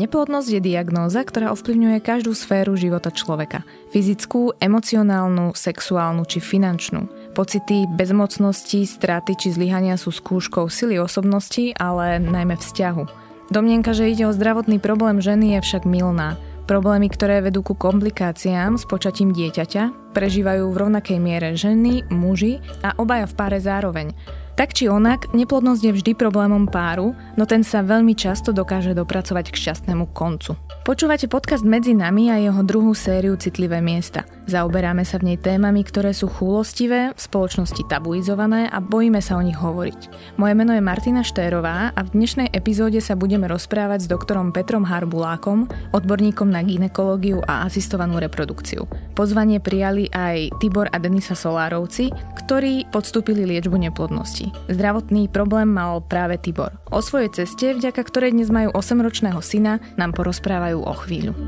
[0.00, 3.68] Neplodnosť je diagnóza, ktorá ovplyvňuje každú sféru života človeka.
[3.92, 7.04] Fyzickú, emocionálnu, sexuálnu či finančnú.
[7.36, 13.04] Pocity bezmocnosti, straty či zlyhania sú skúškou sily osobnosti, ale najmä vzťahu.
[13.52, 16.40] Domnienka, že ide o zdravotný problém ženy je však milná.
[16.64, 22.96] Problémy, ktoré vedú ku komplikáciám s počatím dieťaťa, prežívajú v rovnakej miere ženy, muži a
[22.96, 24.16] obaja v páre zároveň.
[24.58, 29.52] Tak či onak, neplodnosť je vždy problémom páru, no ten sa veľmi často dokáže dopracovať
[29.52, 30.58] k šťastnému koncu.
[30.84, 34.26] Počúvate podcast Medzi nami a jeho druhú sériu Citlivé miesta.
[34.50, 39.46] Zaoberáme sa v nej témami, ktoré sú chúlostivé, v spoločnosti tabuizované a bojíme sa o
[39.46, 40.34] nich hovoriť.
[40.42, 44.82] Moje meno je Martina Štérová a v dnešnej epizóde sa budeme rozprávať s doktorom Petrom
[44.82, 48.90] Harbulákom, odborníkom na ginekológiu a asistovanú reprodukciu.
[49.14, 52.10] Pozvanie prijali aj Tibor a Denisa Solárovci,
[52.42, 54.50] ktorí podstúpili liečbu neplodnosti.
[54.66, 56.74] Zdravotný problém mal práve Tibor.
[56.90, 61.38] O svojej ceste, vďaka ktorej dnes majú 8-ročného syna, nám porozprávajú o chvíľu.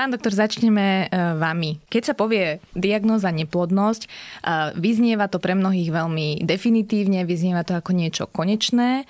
[0.00, 1.76] Pán doktor, začneme uh, vami.
[1.92, 7.92] Keď sa povie diagnóza neplodnosť, uh, vyznieva to pre mnohých veľmi definitívne, vyznieva to ako
[7.92, 9.04] niečo konečné,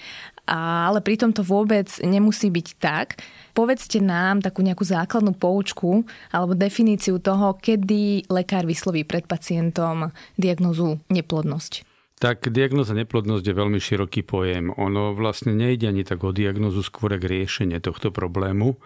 [0.51, 3.23] ale pritom to vôbec nemusí byť tak.
[3.55, 6.03] Povedzte nám takú nejakú základnú poučku
[6.35, 11.87] alebo definíciu toho, kedy lekár vysloví pred pacientom diagnózu neplodnosť.
[12.21, 14.77] Tak diagnoza neplodnosť je veľmi široký pojem.
[14.77, 18.77] Ono vlastne nejde ani tak o diagnozu, skôr k riešenie tohto problému.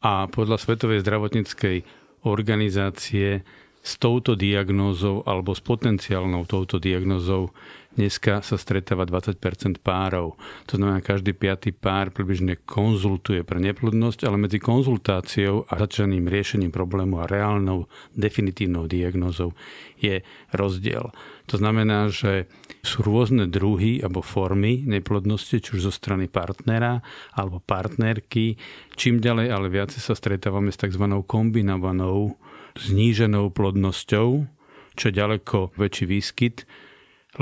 [0.00, 1.84] A podľa Svetovej zdravotníckej
[2.24, 3.44] organizácie
[3.80, 7.52] s touto diagnózou alebo s potenciálnou touto diagnózou
[7.90, 10.38] Dneska sa stretáva 20% párov.
[10.70, 16.70] To znamená, každý piatý pár približne konzultuje pre neplodnosť, ale medzi konzultáciou a začaným riešením
[16.70, 19.58] problému a reálnou definitívnou diagnózou
[19.98, 20.22] je
[20.54, 21.10] rozdiel.
[21.50, 22.46] To znamená, že
[22.86, 27.02] sú rôzne druhy alebo formy neplodnosti, či už zo strany partnera
[27.34, 28.54] alebo partnerky.
[28.94, 31.04] Čím ďalej ale viacej sa stretávame s tzv.
[31.26, 32.38] kombinovanou
[32.78, 34.46] zníženou plodnosťou,
[34.94, 36.70] čo je ďaleko väčší výskyt,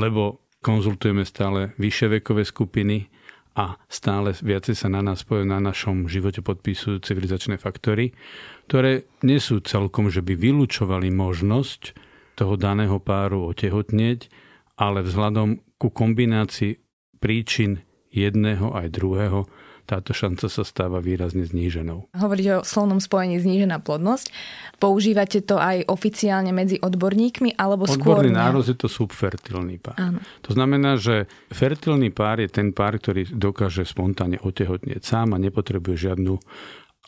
[0.01, 3.13] lebo konzultujeme stále vyššie vekové skupiny
[3.61, 8.17] a stále viacej sa na nás na našom živote podpisujú civilizačné faktory,
[8.71, 12.08] ktoré nie sú celkom, že by vylúčovali možnosť
[12.39, 14.31] toho daného páru otehotnieť,
[14.79, 16.79] ale vzhľadom ku kombinácii
[17.19, 17.83] príčin
[18.15, 19.51] jedného aj druhého
[19.89, 22.13] táto šanca sa stáva výrazne zníženou.
[22.13, 24.29] Hovoríte o slovnom spojení znížená plodnosť.
[24.77, 28.21] Používate to aj oficiálne medzi odborníkmi alebo skôr...
[28.21, 29.97] Odborný nároz je to subfertilný pár.
[29.97, 30.21] Áno.
[30.45, 36.13] To znamená, že fertilný pár je ten pár, ktorý dokáže spontánne otehotnieť sám a nepotrebuje
[36.13, 36.37] žiadnu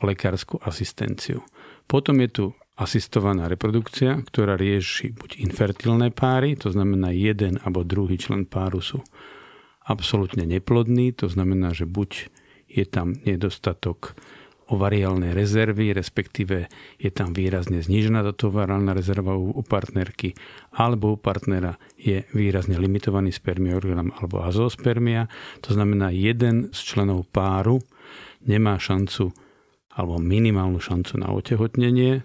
[0.01, 1.45] lekárskú asistenciu.
[1.85, 2.45] Potom je tu
[2.81, 9.05] asistovaná reprodukcia, ktorá rieši buď infertilné páry, to znamená jeden alebo druhý člen páru sú
[9.85, 12.33] absolútne neplodní, to znamená, že buď
[12.73, 14.17] je tam nedostatok
[14.71, 20.39] ovariálnej rezervy, respektíve je tam výrazne znížená táto ovariálna rezerva u, u partnerky,
[20.79, 25.27] alebo u partnera je výrazne limitovaný spermiogram alebo azospermia.
[25.67, 27.83] To znamená, jeden z členov páru
[28.47, 29.35] nemá šancu
[29.91, 32.23] alebo minimálnu šancu na otehotnenie,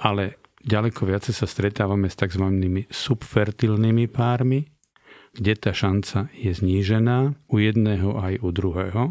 [0.00, 2.44] ale ďaleko viacej sa stretávame s tzv.
[2.88, 4.66] subfertilnými pármi,
[5.36, 9.02] kde tá šanca je znížená u jedného aj u druhého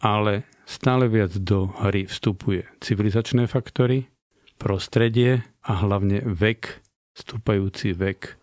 [0.00, 4.12] ale stále viac do hry vstupuje civilizačné faktory,
[4.60, 6.84] prostredie a hlavne vek,
[7.16, 8.36] stúpajúci vek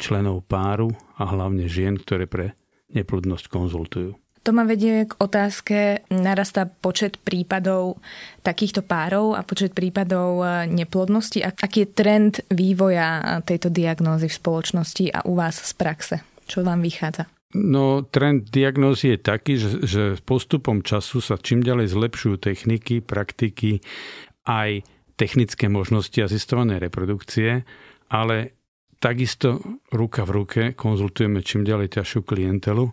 [0.00, 2.58] členov páru a hlavne žien, ktoré pre
[2.92, 4.16] neplodnosť konzultujú.
[4.44, 7.96] To ma vedie k otázke, narastá počet prípadov
[8.44, 11.40] takýchto párov a počet prípadov e, neplodnosti.
[11.40, 16.16] Aký je trend vývoja tejto diagnózy v spoločnosti a u vás z praxe?
[16.44, 17.24] Čo vám vychádza?
[17.56, 23.80] No, trend diagnózy je taký, že, že postupom času sa čím ďalej zlepšujú techniky, praktiky,
[24.44, 24.84] aj
[25.16, 27.64] technické možnosti asistovanej reprodukcie,
[28.12, 28.52] ale
[29.00, 29.62] takisto
[29.94, 32.84] ruka v ruke konzultujeme čím ďalej ťažšiu klientelu.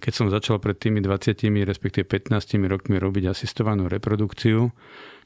[0.00, 4.68] Keď som začal pred tými 20, respektíve 15 rokmi robiť asistovanú reprodukciu,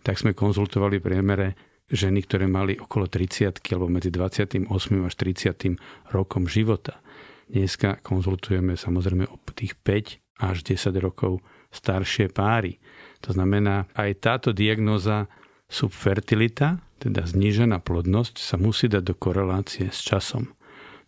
[0.07, 1.47] tak sme konzultovali v priemere
[1.89, 4.69] ženy, ktoré mali okolo 30 alebo medzi 28
[5.09, 7.01] až 30 rokom života.
[7.49, 11.41] Dneska konzultujeme samozrejme o tých 5 až 10 rokov
[11.73, 12.77] staršie páry.
[13.25, 15.27] To znamená, aj táto diagnoza
[15.69, 20.51] subfertilita, teda znížená plodnosť, sa musí dať do korelácie s časom.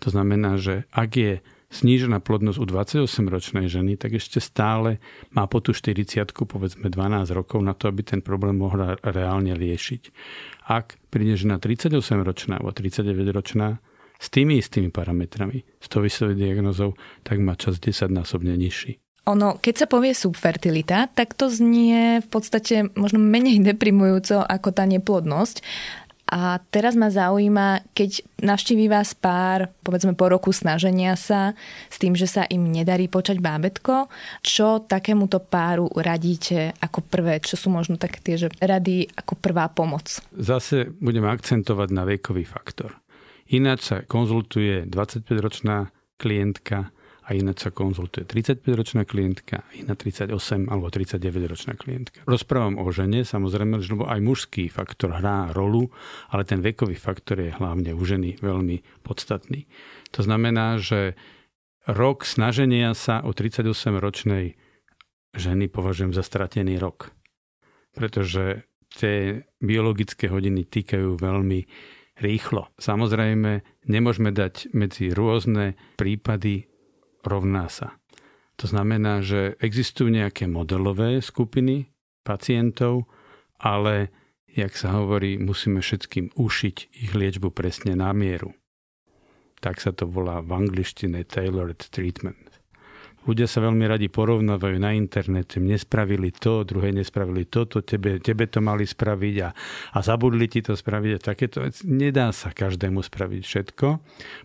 [0.00, 1.32] To znamená, že ak je
[1.70, 4.98] snížená plodnosť u 28-ročnej ženy, tak ešte stále
[5.30, 10.02] má po tú 40 povedzme 12 rokov na to, aby ten problém mohla reálne riešiť.
[10.66, 13.78] Ak príde žena 38-ročná alebo 39-ročná,
[14.20, 16.92] s tými istými parametrami, s tou vysovou diagnozou,
[17.24, 19.00] tak má čas 10-násobne nižší.
[19.30, 24.84] Ono, keď sa povie subfertilita, tak to znie v podstate možno menej deprimujúco ako tá
[24.90, 25.62] neplodnosť.
[26.30, 31.58] A teraz ma zaujíma, keď navštíví vás pár, povedzme po roku snaženia sa,
[31.90, 34.06] s tým, že sa im nedarí počať bábetko,
[34.38, 37.42] čo takémuto páru radíte ako prvé?
[37.42, 40.22] Čo sú možno také tie že rady ako prvá pomoc?
[40.30, 42.94] Zase budeme akcentovať na vekový faktor.
[43.50, 46.94] Ináč sa konzultuje 25-ročná klientka
[47.30, 50.34] a ináč sa konzultuje 35-ročná klientka, iná 38
[50.66, 52.26] alebo 39-ročná klientka.
[52.26, 55.94] Rozprávam o žene, samozrejme, lebo aj mužský faktor hrá rolu,
[56.34, 59.70] ale ten vekový faktor je hlavne u ženy veľmi podstatný.
[60.10, 61.14] To znamená, že
[61.86, 64.58] rok snaženia sa o 38-ročnej
[65.30, 67.14] ženy považujem za stratený rok.
[67.94, 71.60] Pretože tie biologické hodiny týkajú veľmi
[72.18, 72.74] rýchlo.
[72.74, 76.69] Samozrejme, nemôžeme dať medzi rôzne prípady
[77.24, 78.00] rovná sa.
[78.60, 81.88] To znamená, že existujú nejaké modelové skupiny
[82.20, 83.08] pacientov,
[83.56, 84.12] ale,
[84.52, 88.52] jak sa hovorí, musíme všetkým ušiť ich liečbu presne na mieru.
[89.64, 92.50] Tak sa to volá v angličtine tailored treatment.
[93.28, 95.60] Ľudia sa veľmi radi porovnávajú na internete.
[95.60, 99.48] Nespravili to, druhé nespravili toto, tebe, tebe to mali spraviť a,
[99.92, 101.12] a zabudli ti to spraviť.
[101.16, 103.88] A takéto nedá sa každému spraviť všetko,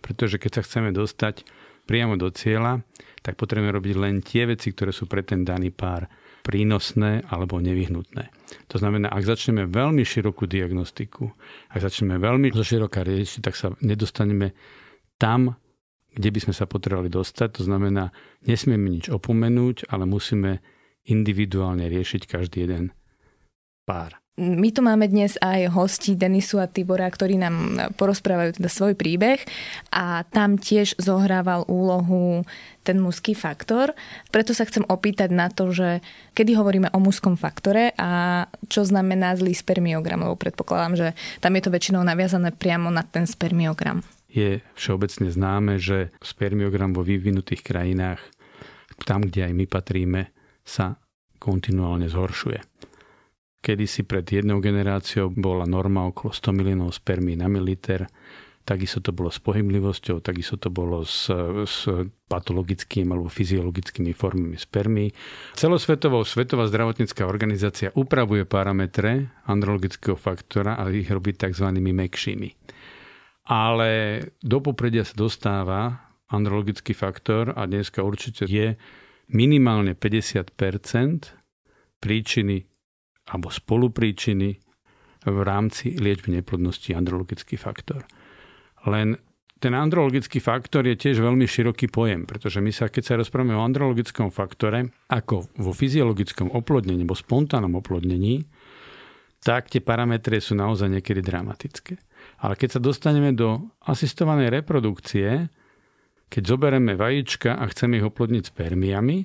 [0.03, 1.47] pretože keď sa chceme dostať
[1.85, 2.81] priamo do cieľa,
[3.21, 6.05] tak potrebujeme robiť len tie veci, ktoré sú pre ten daný pár
[6.45, 8.29] prínosné alebo nevyhnutné.
[8.69, 11.25] To znamená, ak začneme veľmi širokú diagnostiku,
[11.73, 14.53] ak začneme veľmi široká riešiť, tak sa nedostaneme
[15.17, 15.57] tam,
[16.13, 17.49] kde by sme sa potrebovali dostať.
[17.59, 18.13] To znamená,
[18.45, 20.61] nesmieme nič opomenúť, ale musíme
[21.09, 22.93] individuálne riešiť každý jeden
[23.89, 24.24] pár.
[24.35, 29.39] My tu máme dnes aj hosti Denisu a Tibora, ktorí nám porozprávajú teda svoj príbeh
[29.95, 32.43] a tam tiež zohrával úlohu
[32.83, 33.95] ten mužský faktor.
[34.35, 36.03] Preto sa chcem opýtať na to, že
[36.35, 41.07] kedy hovoríme o mužskom faktore a čo znamená zlý spermiogram, lebo predpokladám, že
[41.39, 44.03] tam je to väčšinou naviazané priamo na ten spermiogram.
[44.27, 48.19] Je všeobecne známe, že spermiogram vo vyvinutých krajinách,
[49.07, 50.21] tam, kde aj my patríme,
[50.67, 50.99] sa
[51.39, 52.75] kontinuálne zhoršuje
[53.65, 58.05] Kedysi pred jednou generáciou bola norma okolo 100 miliónov spermí na mililiter.
[58.61, 61.33] Takisto to bolo s pohyblivosťou, takisto to bolo s,
[61.65, 61.89] s
[62.29, 65.09] patologickými alebo fyziologickými formami spermí.
[65.57, 71.65] Celosvetovo Svetová zdravotnícká organizácia upravuje parametre andrologického faktora a ich robí tzv.
[71.73, 72.49] mekšími.
[73.49, 73.89] Ale
[74.45, 78.77] do popredia sa dostáva andrologický faktor a dneska určite je
[79.29, 80.53] minimálne 50%
[81.97, 82.74] príčiny
[83.29, 84.49] alebo spolupríčiny
[85.25, 88.05] v rámci liečby neplodnosti andrologický faktor.
[88.85, 89.17] Len
[89.57, 93.65] ten andrologický faktor je tiež veľmi široký pojem, pretože my sa, keď sa rozprávame o
[93.65, 98.45] andrologickom faktore, ako vo fyziologickom oplodnení alebo spontánnom oplodnení,
[99.41, 101.97] tak tie parametre sú naozaj niekedy dramatické.
[102.45, 105.49] Ale keď sa dostaneme do asistovanej reprodukcie,
[106.29, 109.17] keď zoberieme vajíčka a chceme ich oplodniť spermiami,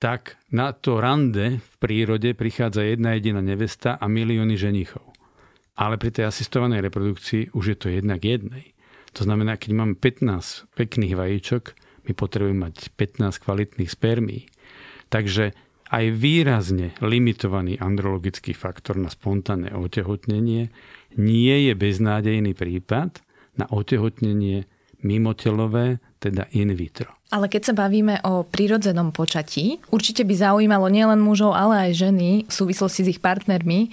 [0.00, 5.04] tak na to rande v prírode prichádza jedna jediná nevesta a milióny ženichov.
[5.76, 8.72] Ale pri tej asistovanej reprodukcii už je to jednak jednej.
[9.12, 11.76] To znamená, keď máme 15 pekných vajíčok,
[12.08, 14.48] my potrebujeme mať 15 kvalitných spermí.
[15.12, 15.52] Takže
[15.90, 20.70] aj výrazne limitovaný andrologický faktor na spontánne otehotnenie
[21.20, 23.20] nie je beznádejný prípad
[23.58, 24.64] na otehotnenie
[25.02, 27.08] mimotelové, teda in vitro.
[27.32, 32.30] Ale keď sa bavíme o prírodzenom počatí, určite by zaujímalo nielen mužov, ale aj ženy
[32.44, 33.88] v súvislosti s ich partnermi,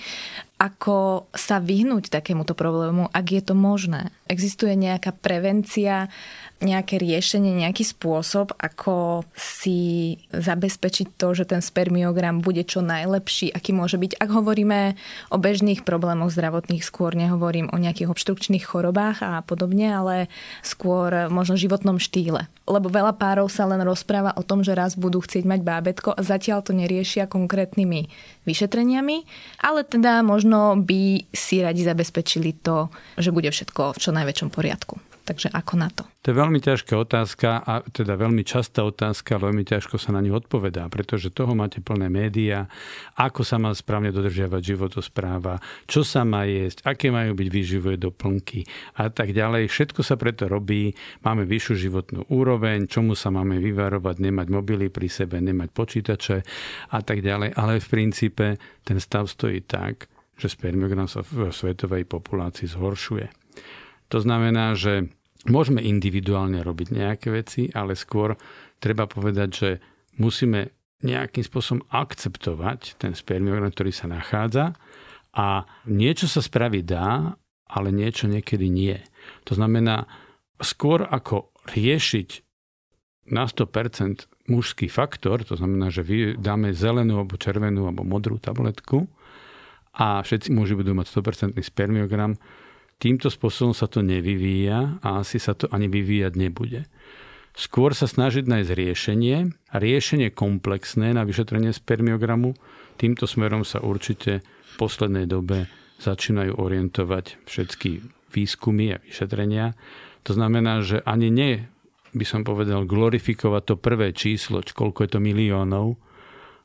[0.57, 4.09] ako sa vyhnúť takémuto problému, ak je to možné.
[4.25, 6.09] Existuje nejaká prevencia,
[6.57, 13.77] nejaké riešenie, nejaký spôsob, ako si zabezpečiť to, že ten spermiogram bude čo najlepší, aký
[13.77, 14.17] môže byť.
[14.17, 14.97] Ak hovoríme
[15.29, 20.15] o bežných problémoch zdravotných, skôr nehovorím o nejakých obštrukčných chorobách a podobne, ale
[20.65, 22.49] skôr možno životnom štýle.
[22.65, 26.25] Lebo veľa párov sa len rozpráva o tom, že raz budú chcieť mať bábetko a
[26.25, 28.09] zatiaľ to neriešia konkrétnymi
[28.49, 29.23] vyšetreniami,
[29.61, 35.06] ale teda možno by si radi zabezpečili to, že bude všetko v čo najväčšom poriadku.
[35.27, 36.07] Takže ako na to?
[36.23, 40.23] To je veľmi ťažká otázka a teda veľmi častá otázka, ale veľmi ťažko sa na
[40.23, 42.71] ňu odpovedá, pretože toho máte plné médiá,
[43.19, 48.63] ako sa má správne dodržiavať životospráva, čo sa má jesť, aké majú byť výživové doplnky
[48.95, 49.67] a tak ďalej.
[49.67, 50.95] Všetko sa preto robí,
[51.27, 56.37] máme vyššiu životnú úroveň, čomu sa máme vyvarovať, nemať mobily pri sebe, nemať počítače
[56.95, 57.51] a tak ďalej.
[57.51, 58.55] Ale v princípe
[58.87, 60.07] ten stav stojí tak,
[60.39, 63.27] že spermiogram sa v svetovej populácii zhoršuje.
[64.09, 65.11] To znamená, že
[65.47, 68.35] Môžeme individuálne robiť nejaké veci, ale skôr
[68.83, 69.69] treba povedať, že
[70.19, 74.75] musíme nejakým spôsobom akceptovať ten spermiogram, ktorý sa nachádza
[75.31, 77.37] a niečo sa spraviť dá,
[77.69, 78.97] ale niečo niekedy nie.
[79.47, 80.09] To znamená,
[80.59, 82.43] skôr ako riešiť
[83.31, 89.05] na 100% mužský faktor, to znamená, že vy dáme zelenú alebo červenú alebo modrú tabletku
[89.95, 92.35] a všetci muži budú mať 100% spermiogram,
[92.97, 96.85] týmto spôsobom sa to nevyvíja a asi sa to ani vyvíjať nebude.
[97.57, 99.37] Skôr sa snažiť nájsť riešenie
[99.73, 102.53] riešenie komplexné na vyšetrenie spermiogramu.
[103.01, 105.65] Týmto smerom sa určite v poslednej dobe
[105.97, 109.73] začínajú orientovať všetky výskumy a vyšetrenia.
[110.29, 111.65] To znamená, že ani nie
[112.13, 115.97] by som povedal, glorifikovať to prvé číslo, koľko je to miliónov,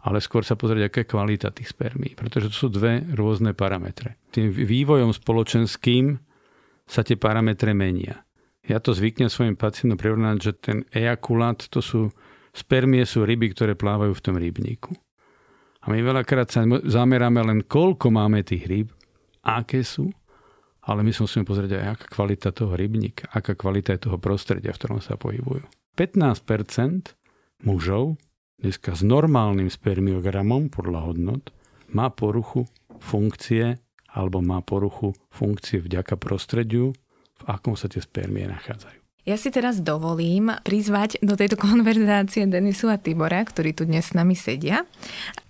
[0.03, 2.19] ale skôr sa pozrieť, aká je kvalita tých spermí.
[2.19, 4.19] Pretože to sú dve rôzne parametre.
[4.35, 6.19] Tým vývojom spoločenským
[6.83, 8.27] sa tie parametre menia.
[8.67, 12.11] Ja to zvyknem svojim pacientom prirovnať, že ten ejakulát, to sú,
[12.51, 14.91] spermie sú ryby, ktoré plávajú v tom rybníku.
[15.83, 18.89] A my veľakrát sa zameráme len, koľko máme tých ryb,
[19.43, 20.15] aké sú,
[20.87, 24.75] ale my sa musíme pozrieť aj, aká kvalita toho rybníka, aká kvalita je toho prostredia,
[24.75, 25.67] v ktorom sa pohybujú.
[25.95, 27.19] 15%
[27.67, 28.19] mužov
[28.63, 31.51] dneska s normálnym spermiogramom podľa hodnot
[31.91, 32.71] má poruchu
[33.03, 33.83] funkcie
[34.15, 36.95] alebo má poruchu funkcie vďaka prostrediu,
[37.43, 39.02] v akom sa tie spermie nachádzajú.
[39.23, 44.19] Ja si teraz dovolím prizvať do tejto konverzácie Denisu a Tibora, ktorí tu dnes s
[44.19, 44.83] nami sedia.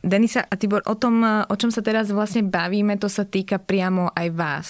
[0.04, 4.12] Denisa a Tibor, o tom, o čom sa teraz vlastne bavíme, to sa týka priamo
[4.12, 4.66] aj vás.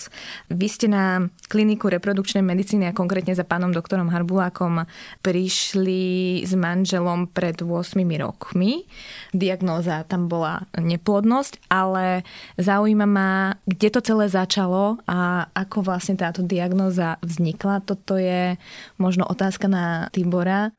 [0.52, 4.86] Vy ste na kliniku reprodukčnej medicíny a konkrétne za pánom doktorom Harbulákom
[5.24, 8.86] prišli s manželom pred 8 rokmi.
[9.34, 12.22] Diagnóza tam bola neplodnosť, ale
[12.60, 17.82] zaujíma ma, kde to celé začalo a ako vlastne táto diagnóza vznikla.
[17.82, 18.60] Toto je
[19.02, 20.70] možno otázka na Tibora.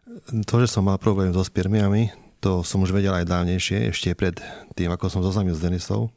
[0.48, 4.39] To, že som mal problém so spermiami, to som už vedel aj dávnejšie, ešte pred
[4.80, 6.12] tým, ako som zoznámil s Denisou.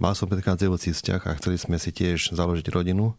[0.00, 3.12] Mal som predchádzajúci vzťah a chceli sme si tiež založiť rodinu,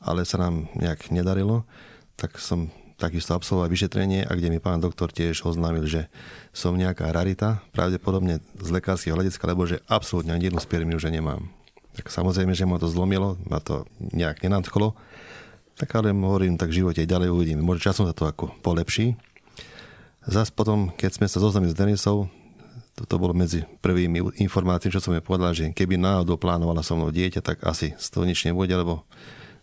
[0.00, 1.68] ale sa nám nejak nedarilo,
[2.16, 6.08] tak som takisto absolvoval vyšetrenie a kde mi pán doktor tiež oznámil, že
[6.56, 11.52] som nejaká rarita, pravdepodobne z lekárskeho hľadiska, lebo že absolútne ani jednu spermiu že nemám.
[11.96, 14.96] Tak samozrejme, že ma to zlomilo, ma to nejak nenadchlo,
[15.76, 17.60] tak ale hovorím, tak v živote ďalej uvidím.
[17.60, 19.12] Možno časom sa to ako polepší.
[20.24, 22.32] Zas potom, keď sme sa zoznamili s Denisou,
[22.96, 27.12] toto bolo medzi prvými informáciami, čo som jej povedal, že keby náhodou plánovala so mnou
[27.12, 29.04] dieťa, tak asi z toho nič nebude, lebo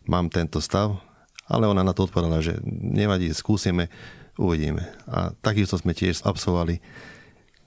[0.06, 1.02] mám tento stav.
[1.50, 3.90] Ale ona na to odpovedala, že nevadí, skúsime,
[4.38, 4.86] uvidíme.
[5.10, 6.78] A takisto sme tiež absolvovali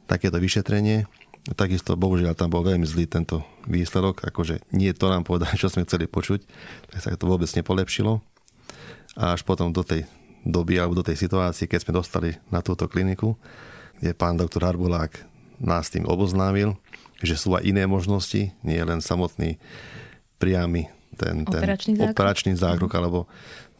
[0.07, 1.11] takéto vyšetrenie.
[1.59, 5.83] Takisto, bohužiaľ, tam bol veľmi zlý tento výsledok, akože nie to nám povedať, čo sme
[5.83, 6.47] chceli počuť,
[6.95, 8.23] tak sa to vôbec nepolepšilo.
[9.17, 10.05] A až potom do tej
[10.47, 13.35] doby alebo do tej situácie, keď sme dostali na túto kliniku,
[13.99, 15.25] kde pán doktor Harbulák
[15.59, 16.77] nás tým oboznámil,
[17.25, 19.57] že sú aj iné možnosti, nie len samotný
[20.37, 22.99] priamy ten, ten operačný zákrok, operačný zákrok mm.
[23.01, 23.19] alebo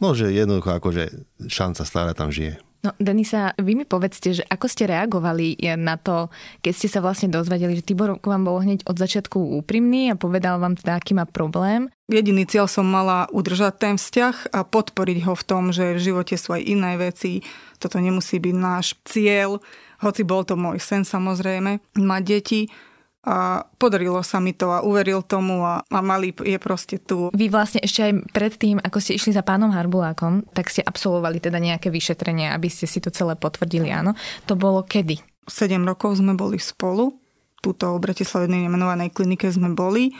[0.01, 1.03] no, že jednoducho akože
[1.45, 2.57] šanca stále tam žije.
[2.85, 6.29] No, Denisa, vy mi povedzte, že ako ste reagovali na to,
[6.61, 10.61] keď ste sa vlastne dozvedeli, že Tibor vám bol hneď od začiatku úprimný a povedal
[10.61, 11.89] vám teda, aký má problém.
[12.05, 16.37] Jediný cieľ som mala udržať ten vzťah a podporiť ho v tom, že v živote
[16.37, 17.41] sú aj iné veci.
[17.81, 19.57] Toto nemusí byť náš cieľ,
[19.97, 22.61] hoci bol to môj sen samozrejme, mať deti
[23.27, 27.27] a podarilo sa mi to a uveril tomu a, a malý je proste tu.
[27.35, 31.59] Vy vlastne ešte aj predtým, ako ste išli za pánom Harbulákom, tak ste absolvovali teda
[31.59, 34.15] nejaké vyšetrenie, aby ste si to celé potvrdili, áno.
[34.47, 35.19] To bolo kedy?
[35.43, 37.19] 7 rokov sme boli spolu.
[37.59, 40.15] Tuto v Bratislavnej nemenovanej klinike sme boli.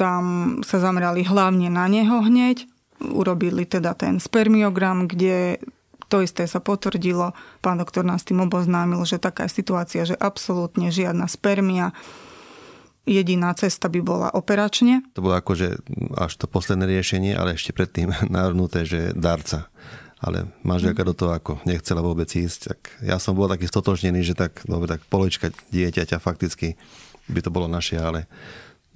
[0.00, 2.64] Tam sa zamerali hlavne na neho hneď.
[3.04, 5.60] Urobili teda ten spermiogram, kde
[6.08, 7.36] to isté sa potvrdilo.
[7.60, 11.92] Pán doktor nás tým oboznámil, že taká je situácia, že absolútne žiadna spermia.
[13.08, 15.00] Jediná cesta by bola operačne.
[15.16, 15.80] To bolo akože
[16.16, 19.68] až to posledné riešenie, ale ešte predtým navrhnuté, že darca
[20.18, 24.34] ale manželka do toho ako nechcela vôbec ísť, tak ja som bol taký stotožnený, že
[24.34, 26.74] tak, dobre, tak polovička dieťaťa fakticky
[27.30, 28.26] by to bolo naše, ale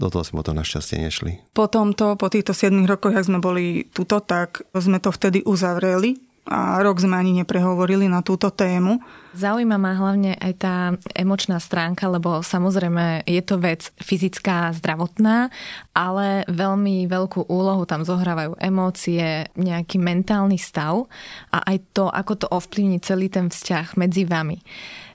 [0.03, 1.39] do toho sme to našťastie nešli.
[1.55, 6.32] Po tomto, po týchto 7 rokoch, ak sme boli tuto, tak sme to vtedy uzavreli
[6.43, 8.99] a rok sme ani neprehovorili na túto tému.
[9.33, 10.75] Zaujíma ma hlavne aj tá
[11.15, 15.49] emočná stránka, lebo samozrejme je to vec fyzická, zdravotná,
[15.95, 21.07] ale veľmi veľkú úlohu tam zohrávajú emócie, nejaký mentálny stav
[21.55, 24.61] a aj to, ako to ovplyvní celý ten vzťah medzi vami.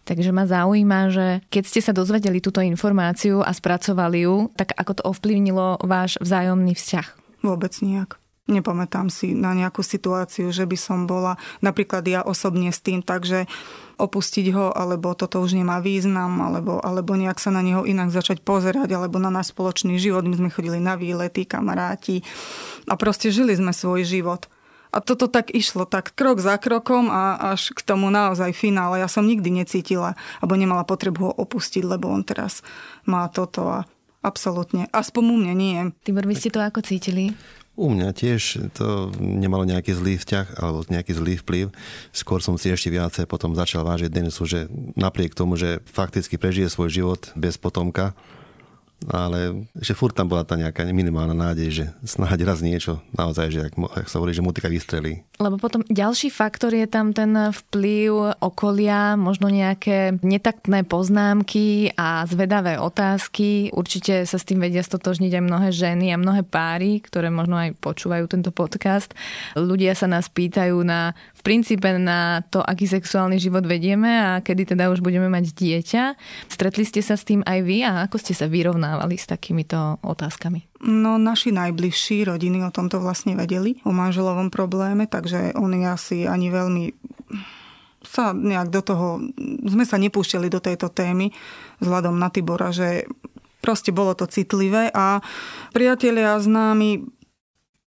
[0.07, 4.91] Takže ma zaujíma, že keď ste sa dozvedeli túto informáciu a spracovali ju, tak ako
[4.95, 7.07] to ovplyvnilo váš vzájomný vzťah?
[7.43, 8.15] Vôbec nejak.
[8.47, 13.43] Nepamätám si na nejakú situáciu, že by som bola napríklad ja osobne s tým, takže
[13.99, 18.45] opustiť ho, alebo toto už nemá význam, alebo, alebo nejak sa na neho inak začať
[18.45, 20.23] pozerať, alebo na náš spoločný život.
[20.23, 22.23] My sme chodili na výlety, kamaráti
[22.87, 24.47] a proste žili sme svoj život.
[24.95, 29.03] A toto tak išlo, tak krok za krokom a až k tomu naozaj finále.
[29.03, 32.63] Ja som nikdy necítila, alebo nemala potrebu ho opustiť, lebo on teraz
[33.03, 33.79] má toto a
[34.23, 34.87] absolútne.
[34.95, 35.77] Aspoň u mňa nie.
[36.07, 37.35] Tibor, vy ste to ako cítili?
[37.77, 41.69] U mňa tiež to nemalo nejaký zlý vzťah alebo nejaký zlý vplyv.
[42.09, 44.65] Skôr som si ešte viacej potom začal vážiť Denisu, že
[44.97, 48.17] napriek tomu, že fakticky prežije svoj život bez potomka,
[49.05, 53.61] ale že furt tam bola tá nejaká minimálna nádej, že snáď raz niečo naozaj, že
[53.69, 55.21] ak, ak sa hovorí, že mutika vystrelí.
[55.37, 62.81] Lebo potom ďalší faktor je tam ten vplyv okolia, možno nejaké netaktné poznámky a zvedavé
[62.81, 63.69] otázky.
[63.69, 67.77] Určite sa s tým vedia stotožniť aj mnohé ženy a mnohé páry, ktoré možno aj
[67.77, 69.13] počúvajú tento podcast.
[69.53, 71.13] Ľudia sa nás pýtajú na
[71.47, 76.03] princípe na to, aký sexuálny život vedieme a kedy teda už budeme mať dieťa.
[76.51, 80.67] Stretli ste sa s tým aj vy a ako ste sa vyrovnávali s takýmito otázkami?
[80.83, 86.51] No naši najbližší rodiny o tomto vlastne vedeli, o manželovom probléme, takže oni asi ani
[86.51, 86.83] veľmi
[88.03, 89.07] sa nejak do toho,
[89.63, 91.31] sme sa nepúšťali do tejto témy
[91.79, 93.07] vzhľadom na Tibora, že
[93.63, 95.23] proste bolo to citlivé a
[95.71, 97.07] priatelia s nami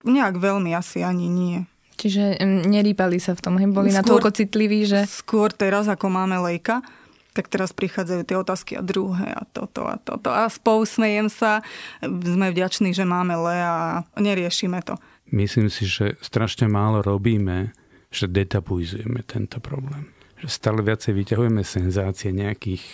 [0.04, 1.60] nejak veľmi asi ani nie.
[1.98, 3.74] Čiže nerýpali sa v tom, hej?
[3.74, 5.10] boli skôr, natoľko citliví, že...
[5.10, 6.86] Skôr teraz, ako máme lejka,
[7.34, 10.30] tak teraz prichádzajú tie otázky a druhé a toto a toto.
[10.30, 11.66] A spousmejem sa,
[12.06, 13.76] sme vďační, že máme le a
[14.18, 14.98] neriešime to.
[15.34, 17.74] Myslím si, že strašne málo robíme,
[18.14, 20.14] že detabuizujeme tento problém.
[20.38, 22.86] Že stále viacej vyťahujeme senzácie nejakých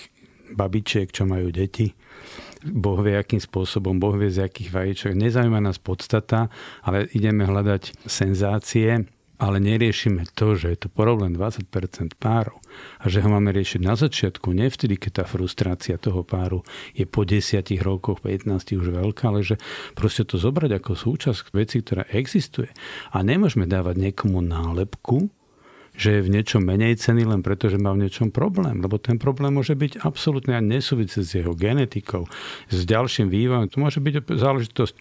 [0.55, 1.91] babičiek, čo majú deti
[2.63, 5.11] Boh vie, akým spôsobom, Boh vie, z akých vajíčok.
[5.15, 6.47] Nezaujíma nás podstata,
[6.83, 9.07] ale ideme hľadať senzácie,
[9.43, 11.67] ale neriešime to, že je to problém 20%
[12.15, 12.63] párov
[13.03, 16.63] a že ho máme riešiť na začiatku, nie vtedy, keď tá frustrácia toho páru
[16.95, 18.47] je po 10 rokoch, 15
[18.79, 19.59] už veľká, ale že
[19.99, 22.71] proste to zobrať ako súčasť veci, ktorá existuje.
[23.11, 25.27] A nemôžeme dávať niekomu nálepku,
[25.93, 28.81] že je v niečom menej ceny len preto, že má v niečom problém.
[28.81, 32.25] Lebo ten problém môže byť absolútne nesúvisí s jeho genetikou,
[32.69, 33.69] s ďalším vývojom.
[33.69, 34.95] To môže byť záležitosť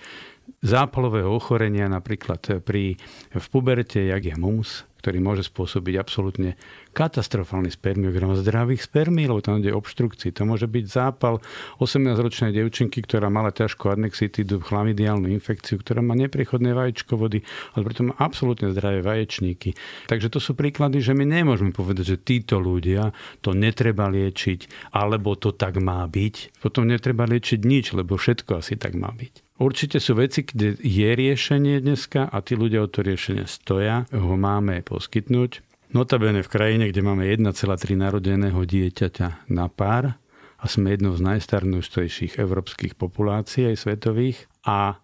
[0.63, 2.99] zápalového ochorenia napríklad pri,
[3.33, 6.55] v puberte, jak je mus, ktorý môže spôsobiť absolútne
[6.95, 10.31] katastrofálny spermiogram zdravých spermí, lebo tam ide obštrukcii.
[10.39, 11.43] To môže byť zápal
[11.83, 17.43] 18-ročnej devčinky, ktorá mala ťažkú adnexitidu, chlamidiálnu infekciu, ktorá má nepriechodné vajíčkovody,
[17.75, 19.75] ale pritom má absolútne zdravé vaječníky.
[20.07, 23.11] Takže to sú príklady, že my nemôžeme povedať, že títo ľudia
[23.43, 26.63] to netreba liečiť, alebo to tak má byť.
[26.63, 29.52] Potom netreba liečiť nič, lebo všetko asi tak má byť.
[29.63, 34.35] Určite sú veci, kde je riešenie dneska a tí ľudia o to riešenie stoja, ho
[34.35, 35.63] máme poskytnúť.
[35.95, 37.55] Notabene v krajine, kde máme 1,3
[37.95, 40.19] narodeného dieťaťa na pár
[40.59, 44.99] a sme jednou z najstarnústejších európskych populácií aj svetových a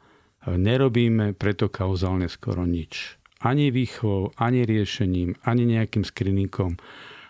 [0.50, 3.14] nerobíme preto kauzálne skoro nič.
[3.38, 6.82] Ani výchovou, ani riešením, ani nejakým screeningom,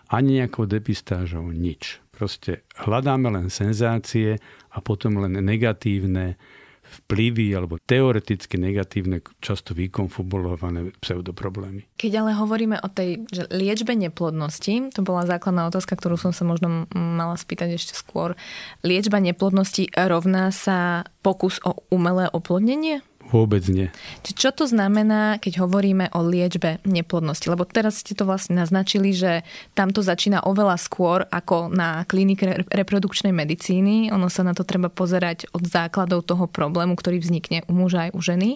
[0.09, 2.01] ani nejakou depistážou, nič.
[2.09, 4.41] Proste hľadáme len senzácie
[4.73, 6.41] a potom len negatívne
[6.89, 11.85] vplyvy alebo teoreticky negatívne, často vykonfubulované pseudoproblémy.
[11.95, 16.43] Keď ale hovoríme o tej že liečbe neplodnosti, to bola základná otázka, ktorú som sa
[16.43, 18.33] možno mala spýtať ešte skôr.
[18.81, 23.05] Liečba neplodnosti rovná sa pokus o umelé oplodnenie?
[23.29, 23.93] Vôbec nie.
[24.25, 27.45] Či čo to znamená, keď hovoríme o liečbe neplodnosti?
[27.45, 29.45] Lebo teraz ste to vlastne naznačili, že
[29.77, 34.09] tam to začína oveľa skôr ako na klinike reprodukčnej medicíny.
[34.09, 38.11] Ono sa na to treba pozerať od základov toho problému, ktorý vznikne u muža aj
[38.17, 38.49] u ženy.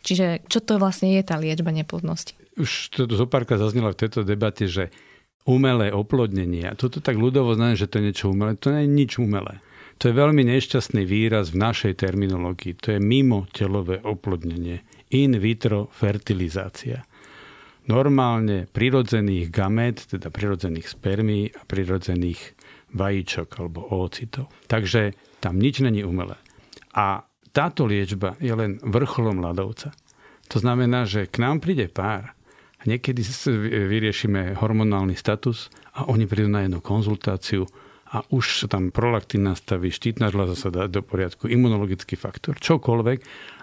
[0.00, 2.32] Čiže čo to vlastne je tá liečba neplodnosti?
[2.56, 4.88] Už to zo párka zaznelo v tejto debate, že
[5.48, 9.12] umelé oplodnenie, toto tak ľudovo znamená, že to je niečo umelé, to nie je nič
[9.16, 9.64] umelé.
[9.98, 12.78] To je veľmi nešťastný výraz v našej terminológii.
[12.86, 14.86] To je mimo telové oplodnenie.
[15.18, 17.02] In vitro fertilizácia.
[17.90, 22.40] Normálne prirodzených gamet, teda prirodzených spermí a prirodzených
[22.94, 24.52] vajíčok alebo oocitov.
[24.70, 26.38] Takže tam nič není umelé.
[26.94, 29.90] A táto liečba je len vrcholom ľadovca.
[30.52, 32.38] To znamená, že k nám príde pár
[32.78, 33.24] a niekedy
[33.66, 37.66] vyriešime hormonálny status a oni prídu na jednu konzultáciu
[38.08, 43.18] a už sa tam prolaktín nastaví, štítna žľaza sa dá do poriadku, imunologický faktor, čokoľvek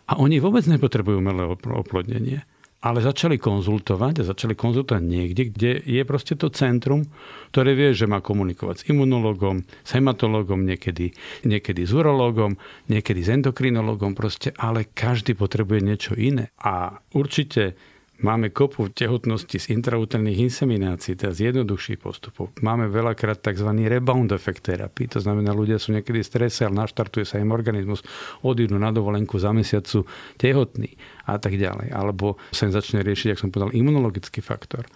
[0.05, 2.45] a oni vôbec nepotrebujú umelé oplodnenie.
[2.85, 7.09] ale začali konzultovať a začali konzultovať niekde, kde je proste to centrum,
[7.49, 11.17] ktoré vie, že má komunikovať s imunologom, s hematologom, niekedy,
[11.49, 16.53] niekedy s urologom, niekedy s endokrinologom, proste, ale každý potrebuje niečo iné.
[16.61, 17.73] A určite
[18.15, 22.55] Máme kopu tehotnosti z intrauterných inseminácií, teda z jednoduchších postupov.
[22.63, 23.67] Máme veľakrát tzv.
[23.91, 28.07] rebound efekt terapii, to znamená, ľudia sú niekedy v strese, ale naštartuje sa im organizmus,
[28.39, 30.07] odídu na dovolenku za mesiacu
[30.39, 30.95] tehotný
[31.27, 31.91] a tak ďalej.
[31.91, 34.87] Alebo sa im začne riešiť, ak som povedal, imunologický faktor.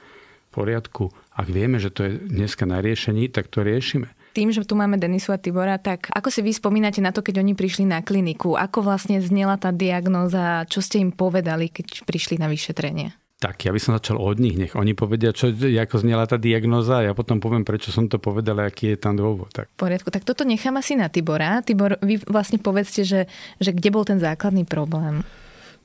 [0.50, 1.12] V poriadku.
[1.36, 5.02] Ak vieme, že to je dneska na riešení, tak to riešime tým, že tu máme
[5.02, 8.54] Denisu a Tibora, tak ako si vy spomínate na to, keď oni prišli na kliniku?
[8.56, 10.66] Ako vlastne znela tá diagnóza?
[10.70, 13.16] Čo ste im povedali, keď prišli na vyšetrenie?
[13.40, 14.60] Tak, ja by som začal od nich.
[14.60, 18.20] Nech oni povedia, čo, ako znela tá diagnoza a ja potom poviem, prečo som to
[18.20, 19.48] povedal a aký je tam dôvod.
[19.56, 19.72] Tak.
[19.80, 21.64] Poriadku, tak toto nechám asi na Tibora.
[21.64, 23.32] Tibor, vy vlastne povedzte, že,
[23.64, 25.24] že kde bol ten základný problém?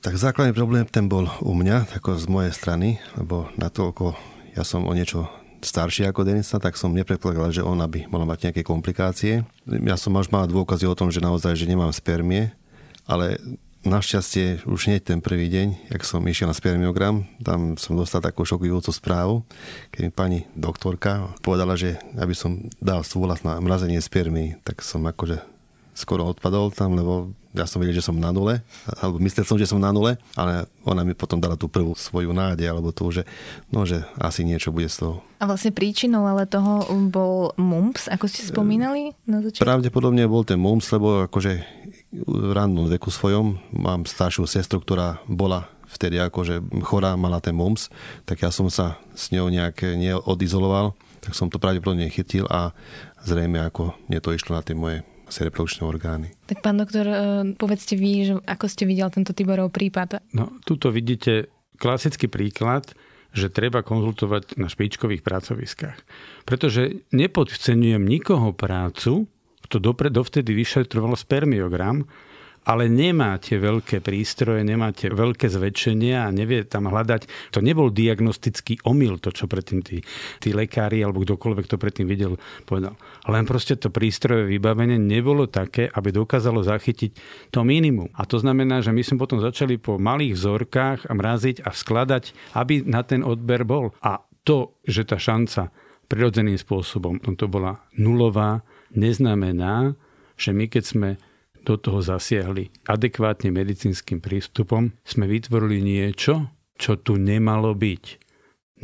[0.03, 4.19] Tak základný problém ten bol u mňa, ako z mojej strany, lebo na toľko
[4.59, 5.31] ja som o niečo
[5.65, 9.43] starší ako Denisa, tak som nepredpokladal, že ona by mala mať nejaké komplikácie.
[9.65, 12.53] Ja som až mal dôkazy o tom, že naozaj, že nemám spermie,
[13.09, 13.37] ale
[13.85, 18.41] našťastie už nie ten prvý deň, jak som išiel na spermiogram, tam som dostal takú
[18.41, 19.45] šokujúcu správu,
[19.93, 25.05] keď mi pani doktorka povedala, že aby som dal súhlas na mrazenie spermy, tak som
[25.05, 25.37] akože
[25.93, 28.59] skoro odpadol tam, lebo ja som vedel, že som na nule,
[28.99, 32.35] alebo myslel som, že som na nule, ale ona mi potom dala tú prvú svoju
[32.35, 33.23] nádej, alebo tú, že,
[33.71, 35.23] no, že asi niečo bude z toho.
[35.39, 39.63] A vlastne príčinou ale toho bol mumps, ako ste spomínali na začiatku?
[39.63, 41.63] Pravdepodobne bol ten mumps, lebo akože
[42.15, 47.87] v rannom veku svojom mám staršiu sestru, ktorá bola vtedy akože chorá, mala ten mumps,
[48.27, 50.91] tak ja som sa s ňou nejak neodizoloval,
[51.23, 52.75] tak som to pravdepodobne chytil a
[53.23, 56.27] zrejme ako mne to išlo na tie moje asi reprodukčné orgány.
[56.45, 57.15] Tak pán doktor, e,
[57.57, 60.21] povedzte vy, že ako ste videl tento Tiborov prípad?
[60.37, 61.49] No, tuto vidíte
[61.81, 62.93] klasický príklad,
[63.35, 65.99] že treba konzultovať na špičkových pracoviskách.
[66.47, 69.27] Pretože nepodceňujem nikoho prácu,
[69.67, 69.75] kto
[70.07, 72.07] dovtedy vyšetroval spermiogram,
[72.65, 77.53] ale nemáte veľké prístroje, nemáte veľké zväčšenia a nevie tam hľadať.
[77.53, 80.01] To nebol diagnostický omyl, to, čo predtým tí,
[80.41, 82.97] tí lekári alebo kdokoľvek to predtým videl, povedal.
[83.29, 87.11] Len proste to prístroje vybavenie nebolo také, aby dokázalo zachytiť
[87.53, 88.09] to minimum.
[88.17, 92.81] A to znamená, že my sme potom začali po malých vzorkách mraziť a skladať, aby
[92.81, 93.93] na ten odber bol.
[94.01, 95.69] A to, že tá šanca
[96.05, 98.61] prirodzeným spôsobom, to bola nulová,
[98.93, 99.97] neznamená,
[100.37, 101.09] že my keď sme
[101.65, 108.03] do toho zasiahli adekvátne medicínskym prístupom, sme vytvorili niečo, čo tu nemalo byť.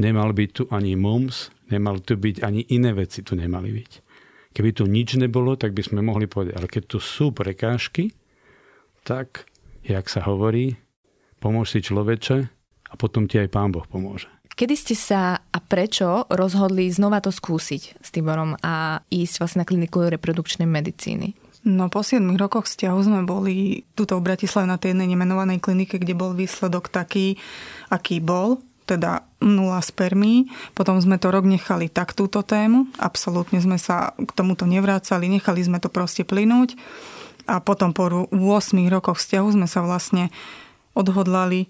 [0.02, 3.92] Nemal byť tu ani MUMS, nemal tu byť ani iné veci tu nemali byť.
[4.52, 8.12] Keby tu nič nebolo, tak by sme mohli povedať, ale keď tu sú prekážky,
[9.08, 9.48] tak,
[9.86, 10.76] jak sa hovorí,
[11.40, 12.38] pomôž si človeče
[12.92, 14.28] a potom ti aj Pán Boh pomôže.
[14.52, 19.66] Kedy ste sa a prečo rozhodli znova to skúsiť s Tiborom a ísť vlastne na
[19.66, 21.34] kliniku reprodukčnej medicíny?
[21.62, 26.02] No po 7 rokoch vzťahu sme boli tuto v Bratislave na tej jednej nemenovanej klinike,
[26.02, 27.38] kde bol výsledok taký,
[27.94, 28.58] aký bol,
[28.90, 30.50] teda nula spermí.
[30.74, 32.90] Potom sme to rok nechali tak túto tému.
[32.98, 36.74] Absolútne sme sa k tomuto nevrácali, nechali sme to proste plynúť.
[37.46, 38.34] A potom po 8
[38.90, 40.34] rokoch vzťahu sme sa vlastne
[40.98, 41.70] odhodlali,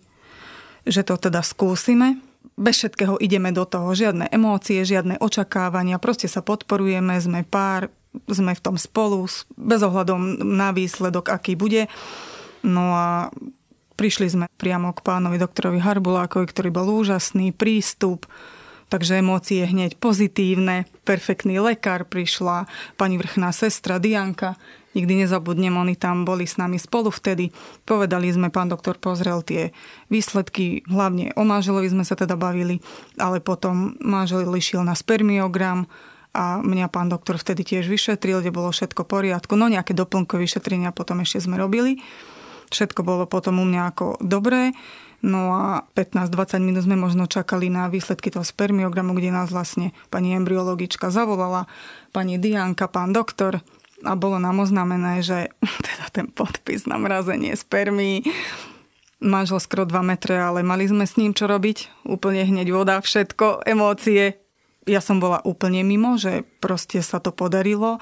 [0.88, 2.18] že to teda skúsime.
[2.56, 3.92] Bez všetkého ideme do toho.
[3.92, 6.02] Žiadne emócie, žiadne očakávania.
[6.02, 7.92] Proste sa podporujeme, sme pár,
[8.28, 11.88] sme v tom spolu, bez ohľadom na výsledok, aký bude.
[12.62, 13.32] No a
[13.96, 18.26] prišli sme priamo k pánovi doktorovi Harbulákovi, ktorý bol úžasný, prístup,
[18.92, 22.68] takže emócie hneď pozitívne, perfektný lekár prišla,
[23.00, 24.60] pani vrchná sestra Dianka,
[24.92, 27.56] nikdy nezabudnem, oni tam boli s nami spolu vtedy.
[27.88, 29.72] Povedali sme, pán doktor pozrel tie
[30.12, 32.84] výsledky, hlavne o manželovi sme sa teda bavili,
[33.16, 35.88] ale potom manžel lišiel na spermiogram,
[36.32, 39.60] a mňa pán doktor vtedy tiež vyšetril, kde bolo všetko poriadku.
[39.60, 42.00] No nejaké doplnkové vyšetrenia potom ešte sme robili.
[42.72, 44.72] Všetko bolo potom u mňa ako dobré.
[45.22, 50.34] No a 15-20 minút sme možno čakali na výsledky toho spermiogramu, kde nás vlastne pani
[50.34, 51.70] embryologička zavolala,
[52.10, 53.62] pani Dianka, pán doktor
[54.02, 55.54] a bolo nám oznamené, že
[55.88, 58.26] teda ten podpis na mrazenie spermí
[59.22, 62.10] manžel skoro 2 metre, ale mali sme s ním čo robiť.
[62.10, 64.41] Úplne hneď voda, všetko, emócie,
[64.90, 68.02] ja som bola úplne mimo, že proste sa to podarilo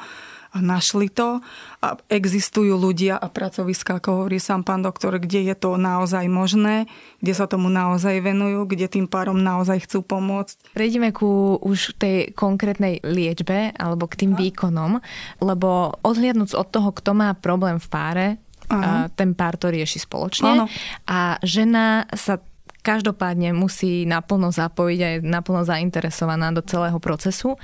[0.49, 1.45] a našli to
[1.77, 6.89] a existujú ľudia a pracoviská, ako hovorí sám pán doktor, kde je to naozaj možné,
[7.21, 10.73] kde sa tomu naozaj venujú, kde tým párom naozaj chcú pomôcť.
[10.73, 14.37] Prejdeme ku už tej konkrétnej liečbe alebo k tým a?
[14.41, 14.91] výkonom,
[15.37, 18.27] lebo odhliadnúc od toho, kto má problém v páre,
[18.69, 20.61] a ten pár to rieši spoločne.
[20.61, 20.65] Ano.
[21.09, 22.37] A žena sa
[22.79, 27.59] každopádne musí naplno zapojiť a je naplno zainteresovaná do celého procesu.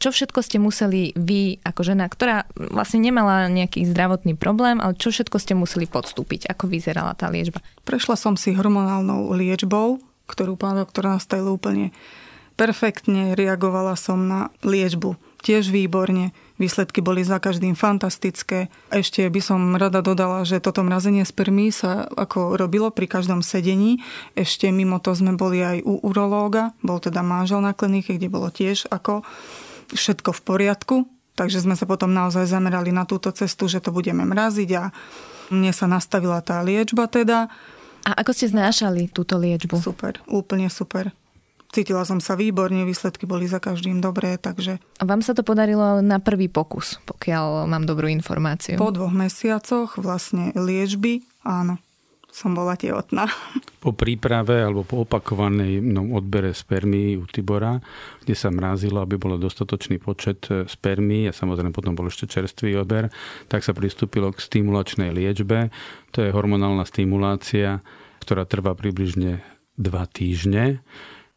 [0.00, 5.12] Čo všetko ste museli vy, ako žena, ktorá vlastne nemala nejaký zdravotný problém, ale čo
[5.12, 6.48] všetko ste museli podstúpiť?
[6.48, 7.60] Ako vyzerala tá liečba?
[7.84, 11.92] Prešla som si hormonálnou liečbou, ktorú pán doktor nastavil úplne
[12.56, 13.36] perfektne.
[13.36, 16.32] Reagovala som na liečbu tiež výborne.
[16.54, 18.70] Výsledky boli za každým fantastické.
[18.94, 23.98] Ešte by som rada dodala, že toto mrazenie spermí sa ako robilo pri každom sedení.
[24.38, 28.54] Ešte mimo to sme boli aj u urológa, bol teda manžel na klinike, kde bolo
[28.54, 29.26] tiež ako
[29.90, 30.96] všetko v poriadku.
[31.34, 34.94] Takže sme sa potom naozaj zamerali na túto cestu, že to budeme mraziť a
[35.50, 37.50] mne sa nastavila tá liečba teda.
[38.06, 39.74] A ako ste znášali túto liečbu?
[39.82, 41.10] Super, úplne super.
[41.74, 44.78] Cítila som sa výborne, výsledky boli za každým dobré, takže...
[45.02, 48.78] A vám sa to podarilo na prvý pokus, pokiaľ mám dobrú informáciu?
[48.78, 51.82] Po dvoch mesiacoch vlastne liečby, áno,
[52.30, 53.26] som bola tehotná.
[53.84, 57.76] Po príprave alebo po opakovanej no, odbere spermí u Tibora,
[58.24, 62.80] kde sa mrazilo, aby bolo dostatočný počet e, spermí a samozrejme potom bol ešte čerstvý
[62.80, 63.12] odber,
[63.52, 65.68] tak sa pristúpilo k stimulačnej liečbe.
[66.16, 67.84] To je hormonálna stimulácia,
[68.24, 69.44] ktorá trvá približne
[69.76, 70.80] dva týždne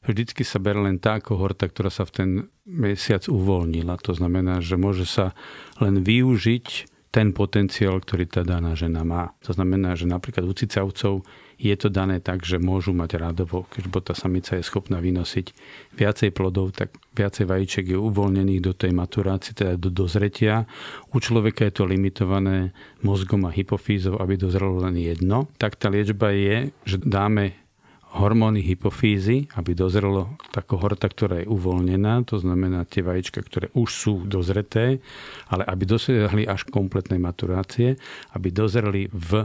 [0.07, 2.29] vždycky sa berie len tá kohorta, ktorá sa v ten
[2.63, 3.99] mesiac uvoľnila.
[4.07, 5.35] To znamená, že môže sa
[5.83, 9.33] len využiť ten potenciál, ktorý tá daná žena má.
[9.47, 11.25] To znamená, že napríklad u cicavcov
[11.57, 15.57] je to dané tak, že môžu mať rádovo, keď tá samica je schopná vynosiť
[15.97, 20.69] viacej plodov, tak viacej vajíček je uvoľnených do tej maturácie, teda do dozretia.
[21.09, 25.49] U človeka je to limitované mozgom a hypofízou, aby dozrelo len jedno.
[25.57, 27.66] Tak tá liečba je, že dáme
[28.15, 33.89] hormóny hypofízy, aby dozrelo tá kohorta, ktorá je uvoľnená, to znamená tie vajíčka, ktoré už
[33.91, 35.03] sú dozreté,
[35.51, 37.99] ale aby dosiahli až kompletnej maturácie,
[38.31, 39.43] aby dozreli v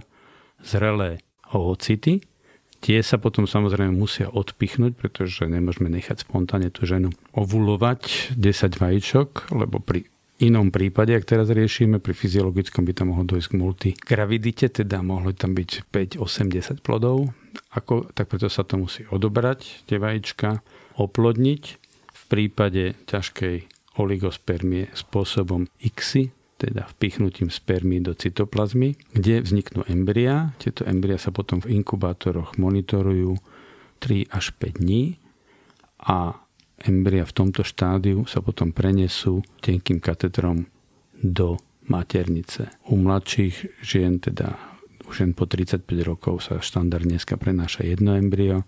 [0.62, 1.18] zrelé
[1.50, 2.22] ovocity.
[2.82, 9.54] Tie sa potom samozrejme musia odpichnúť, pretože nemôžeme nechať spontánne tú ženu ovulovať 10 vajíčok,
[9.54, 10.06] lebo pri
[10.42, 15.30] inom prípade, ak teraz riešime, pri fyziologickom by tam mohlo dojsť k multigravidite, teda mohlo
[15.30, 17.30] tam byť 5, 8, 10 plodov,
[17.72, 20.60] ako, tak preto sa to musí odobrať, tie vajíčka,
[20.96, 21.62] oplodniť
[22.12, 23.56] v prípade ťažkej
[23.96, 30.54] oligospermie spôsobom XY, teda vpichnutím spermí do cytoplazmy, kde vzniknú embria.
[30.62, 33.34] Tieto embria sa potom v inkubátoroch monitorujú
[33.98, 35.18] 3 až 5 dní
[36.06, 36.38] a
[36.86, 40.70] embria v tomto štádiu sa potom prenesú tenkým katetrom
[41.18, 41.58] do
[41.90, 42.70] maternice.
[42.90, 44.71] U mladších žien, teda
[45.12, 48.64] u žien po 35 rokov sa štandard dneska prenáša jedno embryo,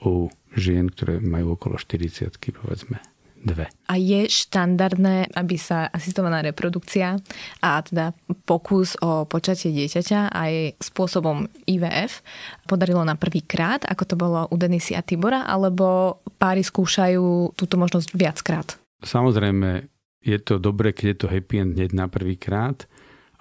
[0.00, 3.04] u žien, ktoré majú okolo 40 povedzme
[3.44, 3.68] dve.
[3.92, 7.20] A je štandardné, aby sa asistovaná reprodukcia
[7.60, 8.16] a teda
[8.48, 12.24] pokus o počatie dieťaťa aj spôsobom IVF
[12.64, 17.76] podarilo na prvý krát, ako to bolo u Denisy a Tibora, alebo páry skúšajú túto
[17.76, 18.80] možnosť viackrát?
[19.04, 19.92] Samozrejme,
[20.24, 22.88] je to dobre, keď je to happy end hneď na prvý krát,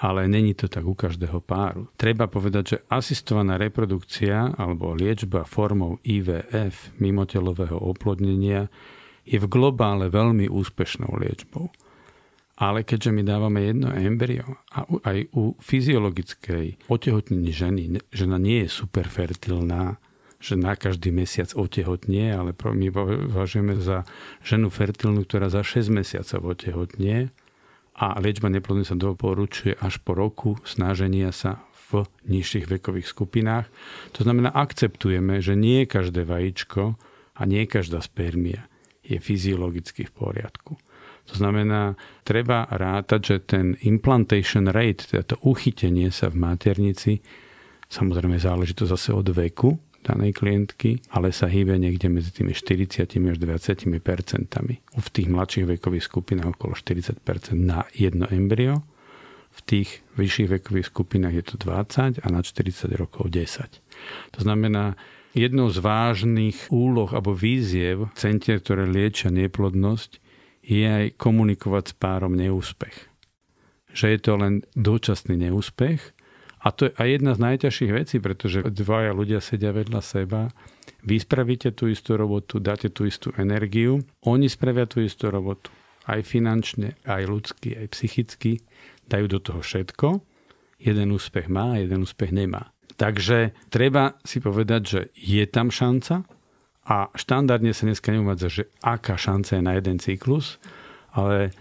[0.04, 1.88] ale není to tak u každého páru.
[1.96, 8.68] Treba povedať, že asistovaná reprodukcia alebo liečba formou IVF mimotelového oplodnenia
[9.24, 11.72] je v globále veľmi úspešnou liečbou.
[12.60, 18.76] Ale keďže my dávame jedno embryo a aj u fyziologickej otehotnení ženy, žena nie je
[18.76, 20.04] superfertilná,
[20.44, 24.04] že na každý mesiac otehotnie, ale my považujeme za
[24.44, 27.32] ženu fertilnú, ktorá za 6 mesiacov otehotnie
[27.94, 31.62] a liečba neplodnosti sa doporučuje až po roku snaženia sa
[31.94, 33.70] v nižších vekových skupinách.
[34.18, 36.98] To znamená, akceptujeme, že nie každé vajíčko
[37.38, 38.66] a nie každá spermia
[39.06, 40.74] je fyziologicky v poriadku.
[41.32, 41.96] To znamená,
[42.28, 47.24] treba rátať, že ten implantation rate, teda to uchytenie sa v maternici,
[47.88, 53.08] samozrejme záleží to zase od veku danej klientky, ale sa hýbe niekde medzi tými 40
[53.08, 54.84] až 20 percentami.
[54.84, 57.24] V tých mladších vekových skupinách okolo 40%
[57.56, 58.84] na jedno embryo,
[59.54, 63.80] v tých vyšších vekových skupinách je to 20 a na 40 rokov 10.
[64.36, 64.98] To znamená,
[65.34, 70.22] Jednou z vážnych úloh alebo víziev centier, ktoré liečia neplodnosť,
[70.62, 73.10] je aj komunikovať s párom neúspech.
[73.98, 76.13] Že je to len dočasný neúspech
[76.64, 80.48] a to je aj jedna z najťažších vecí, pretože dvaja ľudia sedia vedľa seba,
[81.04, 85.68] vy spravíte tú istú robotu, dáte tú istú energiu, oni spravia tú istú robotu.
[86.08, 88.64] Aj finančne, aj ľudsky, aj psychicky,
[89.08, 90.24] dajú do toho všetko.
[90.80, 92.72] Jeden úspech má, jeden úspech nemá.
[92.96, 96.24] Takže treba si povedať, že je tam šanca
[96.88, 100.60] a štandardne sa dneska neuvádza, že aká šanca je na jeden cyklus,
[101.16, 101.56] ale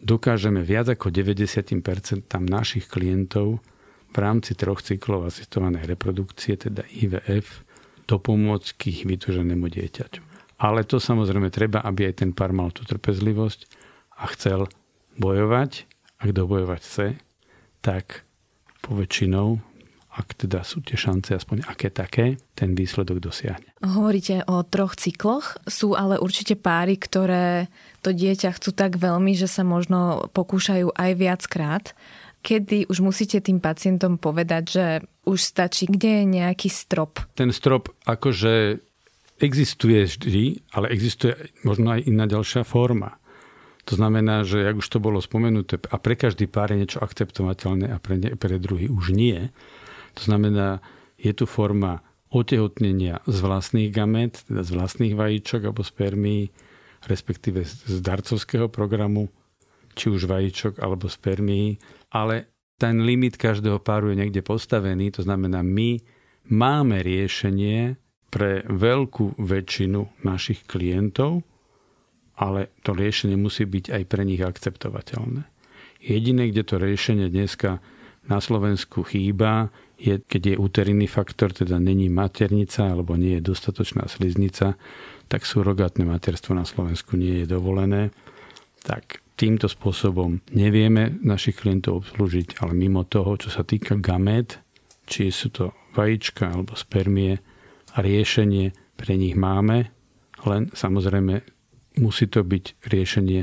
[0.00, 3.64] dokážeme viac ako 90% tam našich klientov
[4.16, 7.68] v rámci troch cyklov asistovanej reprodukcie, teda IVF,
[8.08, 10.24] dopomôcť k ich vytuženému dieťaťu.
[10.56, 13.68] Ale to samozrejme treba, aby aj ten pár mal tú trpezlivosť
[14.16, 14.72] a chcel
[15.20, 15.84] bojovať.
[16.16, 17.06] A kto bojovať chce,
[17.84, 18.24] tak
[18.80, 19.60] poväčšinou
[20.16, 23.68] ak teda sú tie šance aspoň aké také, ten výsledok dosiahne.
[23.84, 27.68] Hovoríte o troch cykloch, sú ale určite páry, ktoré
[28.00, 31.92] to dieťa chcú tak veľmi, že sa možno pokúšajú aj viackrát.
[32.46, 34.86] Kedy už musíte tým pacientom povedať, že
[35.26, 37.18] už stačí, kde je nejaký strop?
[37.34, 38.78] Ten strop akože
[39.42, 41.34] existuje vždy, ale existuje
[41.66, 43.18] možno aj iná ďalšia forma.
[43.90, 47.90] To znamená, že ak už to bolo spomenuté, a pre každý pár je niečo akceptovateľné
[47.90, 49.50] a pre, ne, pre druhý už nie,
[50.14, 50.78] to znamená,
[51.18, 56.50] je tu forma otehotnenia z vlastných gamet, teda z vlastných vajíčok alebo spermí,
[57.06, 59.30] respektíve z darcovského programu,
[59.96, 61.78] či už vajíčok alebo spermí,
[62.12, 65.96] ale ten limit každého páru je niekde postavený, to znamená, my
[66.52, 67.96] máme riešenie
[68.28, 71.40] pre veľkú väčšinu našich klientov,
[72.36, 75.48] ale to riešenie musí byť aj pre nich akceptovateľné.
[76.04, 77.80] Jediné, kde to riešenie dneska
[78.28, 84.04] na Slovensku chýba, je, keď je úterinný faktor, teda není maternica alebo nie je dostatočná
[84.12, 84.76] sliznica,
[85.32, 88.12] tak surogátne materstvo na Slovensku nie je dovolené.
[88.84, 94.58] Tak týmto spôsobom nevieme našich klientov obslúžiť, ale mimo toho, čo sa týka gamet,
[95.06, 97.38] či sú to vajíčka alebo spermie,
[97.96, 99.92] riešenie pre nich máme,
[100.44, 101.44] len samozrejme
[102.00, 103.42] musí to byť riešenie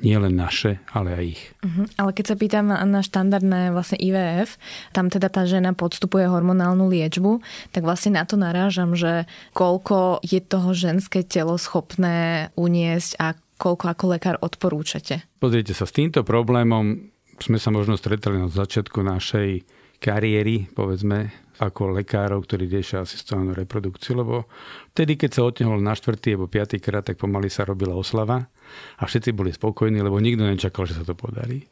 [0.00, 1.42] nie len naše, ale aj ich.
[1.60, 1.84] Uh-huh.
[2.00, 4.56] Ale keď sa pýtam na štandardné vlastne IVF,
[4.96, 7.44] tam teda tá žena podstupuje hormonálnu liečbu,
[7.76, 13.84] tak vlastne na to narážam, že koľko je toho ženské telo schopné uniesť a koľko
[13.92, 15.28] ako lekár odporúčate.
[15.36, 19.68] Pozrite sa, s týmto problémom sme sa možno stretali na začiatku našej
[20.00, 21.28] kariéry, povedzme,
[21.60, 24.48] ako lekárov, ktorí riešia asistovanú reprodukciu, lebo
[24.96, 28.48] vtedy, keď sa odtiahol na štvrtý alebo piatý krát, tak pomaly sa robila oslava
[28.96, 31.68] a všetci boli spokojní, lebo nikto nečakal, že sa to podarí.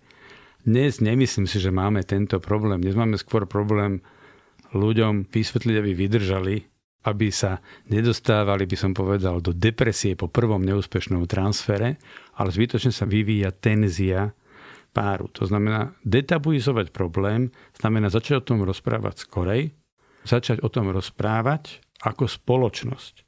[0.68, 2.84] Dnes nemyslím si, že máme tento problém.
[2.84, 4.04] Dnes máme skôr problém
[4.76, 6.56] ľuďom vysvetliť, aby vydržali,
[7.08, 11.96] aby sa nedostávali, by som povedal, do depresie po prvom neúspešnom transfere,
[12.36, 14.36] ale zbytočne sa vyvíja tenzia
[14.92, 15.32] páru.
[15.40, 19.72] To znamená, detabuizovať problém znamená začať o tom rozprávať skorej,
[20.28, 23.24] začať o tom rozprávať ako spoločnosť.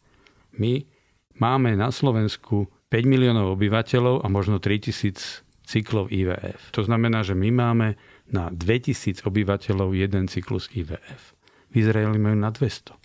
[0.61, 0.85] My
[1.41, 6.75] máme na Slovensku 5 miliónov obyvateľov a možno 3000 cyklov IVF.
[6.75, 7.95] To znamená, že my máme
[8.27, 11.39] na 2000 obyvateľov jeden cyklus IVF.
[11.71, 13.00] V Izraeli majú na 200.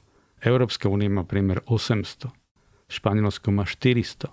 [0.46, 2.30] Európska únia má priemer 800.
[2.86, 4.30] Španielsko má 400.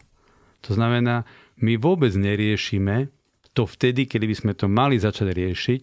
[0.62, 1.24] To znamená,
[1.64, 3.08] my vôbec neriešime
[3.56, 5.82] to vtedy, kedy by sme to mali začať riešiť,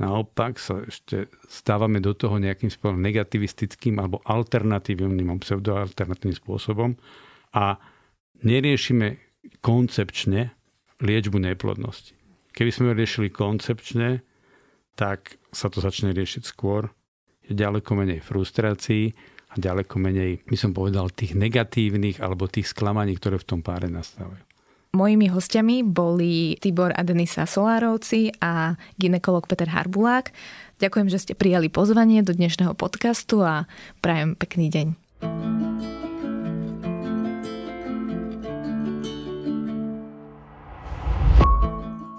[0.00, 6.96] naopak sa ešte stávame do toho nejakým spôsobom negativistickým alebo alternatívnym, pseudoalternatívnym spôsobom
[7.52, 7.76] a
[8.40, 9.20] neriešime
[9.60, 10.56] koncepčne
[11.04, 12.16] liečbu neplodnosti.
[12.52, 14.24] Keby sme riešili koncepčne,
[14.96, 16.92] tak sa to začne riešiť skôr.
[17.44, 19.12] Je ďaleko menej frustrácií
[19.52, 23.92] a ďaleko menej, by som povedal, tých negatívnych alebo tých sklamaní, ktoré v tom páre
[23.92, 24.40] nastávajú.
[24.92, 30.36] Mojimi hostiami boli Tibor a Denisa Solárovci a ginekolog Peter Harbulák.
[30.84, 33.64] Ďakujem, že ste prijali pozvanie do dnešného podcastu a
[34.04, 34.86] prajem pekný deň.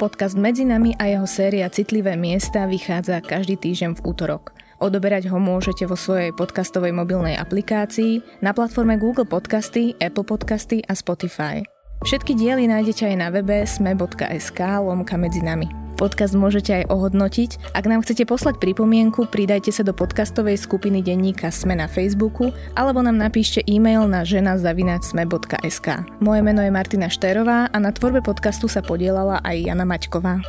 [0.01, 4.62] Podcast Medzi nami a jeho séria Citlivé miesta vychádza každý týždeň v útorok.
[4.83, 10.91] Odoberať ho môžete vo svojej podcastovej mobilnej aplikácii na platforme Google Podcasty, Apple Podcasty a
[10.91, 11.63] Spotify.
[12.03, 15.71] Všetky diely nájdete aj na webe sme.sk lomka medzi nami.
[15.95, 17.71] Podcast môžete aj ohodnotiť.
[17.79, 22.99] Ak nám chcete poslať pripomienku, pridajte sa do podcastovej skupiny denníka Sme na Facebooku alebo
[22.99, 25.87] nám napíšte e-mail na žena.sme.sk.
[26.19, 30.43] Moje meno je Martina Šterová a na tvorbe podcastu sa podielala aj Jana Maťková.